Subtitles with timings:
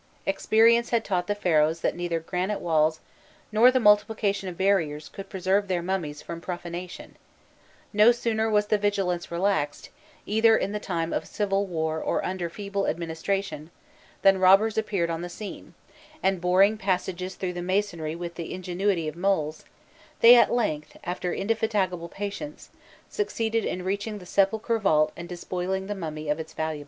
[0.25, 3.01] Experience had taught the Pharaohs that neither granite walls
[3.51, 7.17] nor the multiplication of barriers could preserve their mummies from profanation:
[7.93, 9.91] no sooner was vigilance relaxed,
[10.25, 13.69] either in the time of civil war or under a feeble administration,
[14.23, 15.75] than robbers appeared on the scene,
[16.23, 19.65] and boring passages through the masonry with the ingenuity of moles,
[20.21, 22.71] they at length, after indefatigable patience,
[23.07, 26.79] succeeded in reaching the sepulchral vault and despoiling the mummy of its valuables.